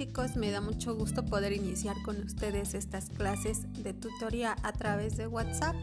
chicos, 0.00 0.34
me 0.34 0.50
da 0.50 0.62
mucho 0.62 0.94
gusto 0.94 1.26
poder 1.26 1.52
iniciar 1.52 1.94
con 2.00 2.18
ustedes 2.22 2.72
estas 2.72 3.10
clases 3.10 3.70
de 3.82 3.92
tutoría 3.92 4.56
a 4.62 4.72
través 4.72 5.18
de 5.18 5.26
WhatsApp 5.26 5.76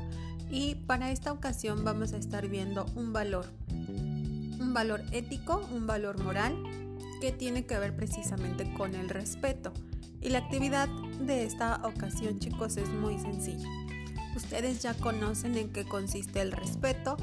y 0.49 0.73
para 0.73 1.11
esta 1.11 1.31
ocasión 1.31 1.83
vamos 1.83 2.13
a 2.13 2.17
estar 2.17 2.47
viendo 2.47 2.87
un 2.95 3.13
valor, 3.13 3.45
un 3.69 4.73
valor 4.73 5.03
ético, 5.11 5.69
un 5.71 5.85
valor 5.85 6.19
moral 6.23 6.57
que 7.21 7.31
tiene 7.31 7.67
que 7.67 7.77
ver 7.77 7.95
precisamente 7.95 8.73
con 8.73 8.95
el 8.95 9.07
respeto. 9.07 9.71
Y 10.19 10.29
la 10.29 10.39
actividad 10.39 10.89
de 11.19 11.43
esta 11.43 11.79
ocasión 11.83 12.39
chicos 12.39 12.77
es 12.77 12.89
muy 12.89 13.19
sencilla. 13.19 13.69
Ustedes 14.35 14.81
ya 14.81 14.95
conocen 14.95 15.55
en 15.57 15.71
qué 15.71 15.87
consiste 15.87 16.41
el 16.41 16.53
respeto, 16.53 17.17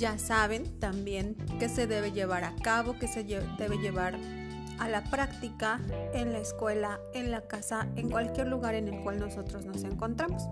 ya 0.00 0.18
saben 0.18 0.80
también 0.80 1.36
que 1.60 1.68
se 1.68 1.86
debe 1.86 2.10
llevar 2.10 2.42
a 2.42 2.56
cabo, 2.56 2.98
que 2.98 3.06
se 3.06 3.22
debe 3.22 3.78
llevar 3.78 4.18
a 4.78 4.88
la 4.88 5.02
práctica 5.04 5.80
en 6.12 6.32
la 6.32 6.38
escuela, 6.38 7.00
en 7.14 7.30
la 7.30 7.42
casa, 7.42 7.88
en 7.96 8.10
cualquier 8.10 8.48
lugar 8.48 8.74
en 8.74 8.88
el 8.88 9.00
cual 9.02 9.18
nosotros 9.18 9.64
nos 9.64 9.84
encontramos. 9.84 10.42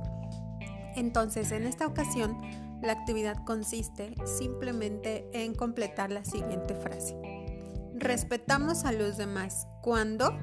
Entonces, 0.96 1.52
en 1.52 1.65
esta 1.65 1.87
ocasión, 1.87 2.38
la 2.82 2.92
actividad 2.92 3.45
consiste 3.45 4.15
simplemente 4.27 5.29
en 5.32 5.55
completar 5.55 6.10
la 6.10 6.24
siguiente 6.24 6.74
frase. 6.74 7.16
Respetamos 7.95 8.84
a 8.84 8.92
los 8.92 9.16
demás 9.16 9.66
cuando, 9.82 10.38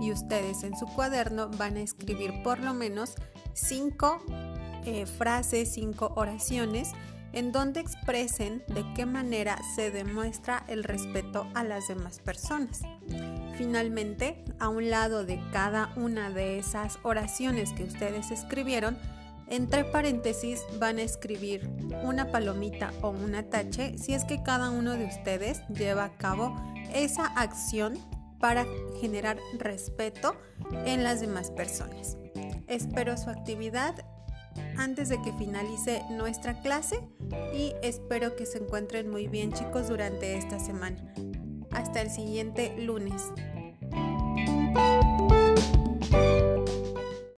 y 0.00 0.10
ustedes 0.10 0.62
en 0.64 0.76
su 0.76 0.86
cuaderno 0.86 1.50
van 1.50 1.76
a 1.76 1.80
escribir 1.80 2.42
por 2.42 2.58
lo 2.58 2.74
menos 2.74 3.14
cinco 3.52 4.22
eh, 4.84 5.06
frases, 5.06 5.72
cinco 5.72 6.12
oraciones 6.16 6.92
en 7.32 7.52
donde 7.52 7.80
expresen 7.80 8.62
de 8.68 8.84
qué 8.94 9.06
manera 9.06 9.58
se 9.74 9.90
demuestra 9.90 10.64
el 10.68 10.84
respeto 10.84 11.48
a 11.54 11.64
las 11.64 11.88
demás 11.88 12.20
personas. 12.20 12.82
Finalmente, 13.56 14.44
a 14.58 14.68
un 14.68 14.90
lado 14.90 15.24
de 15.24 15.40
cada 15.52 15.92
una 15.96 16.30
de 16.30 16.58
esas 16.58 16.98
oraciones 17.02 17.72
que 17.72 17.84
ustedes 17.84 18.30
escribieron, 18.30 18.98
entre 19.48 19.84
paréntesis 19.84 20.62
van 20.78 20.98
a 20.98 21.02
escribir 21.02 21.68
una 22.02 22.30
palomita 22.30 22.92
o 23.02 23.10
una 23.10 23.44
tache 23.44 23.98
si 23.98 24.14
es 24.14 24.24
que 24.24 24.42
cada 24.42 24.70
uno 24.70 24.92
de 24.92 25.04
ustedes 25.04 25.62
lleva 25.68 26.04
a 26.04 26.16
cabo 26.16 26.56
esa 26.94 27.26
acción 27.26 27.98
para 28.40 28.66
generar 29.00 29.38
respeto 29.58 30.36
en 30.84 31.04
las 31.04 31.20
demás 31.20 31.50
personas. 31.50 32.16
Espero 32.66 33.16
su 33.16 33.30
actividad 33.30 33.94
antes 34.76 35.08
de 35.08 35.20
que 35.22 35.32
finalice 35.34 36.02
nuestra 36.10 36.60
clase 36.60 37.00
y 37.54 37.72
espero 37.82 38.36
que 38.36 38.46
se 38.46 38.58
encuentren 38.58 39.10
muy 39.10 39.28
bien 39.28 39.52
chicos 39.52 39.88
durante 39.88 40.36
esta 40.36 40.58
semana. 40.58 41.14
Hasta 41.74 42.00
el 42.00 42.10
siguiente 42.10 42.74
lunes. 42.78 43.32